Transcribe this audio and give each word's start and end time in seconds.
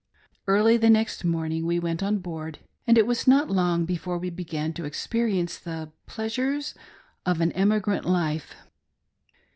Early 0.47 0.77
the 0.77 0.89
next 0.89 1.23
morning 1.23 1.67
we 1.67 1.77
went 1.79 2.01
on 2.01 2.17
board, 2.17 2.57
and 2.87 2.97
it 2.97 3.05
was 3.05 3.27
not 3.27 3.51
long 3.51 3.85
before 3.85 4.17
we 4.17 4.31
began 4.31 4.73
to 4.73 4.83
experience 4.85 5.59
the 5.59 5.91
pleasures 6.07 6.73
(i") 7.23 7.29
of 7.29 7.39
an 7.39 7.51
emi 7.51 7.79
grant 7.79 8.05
life. 8.05 8.55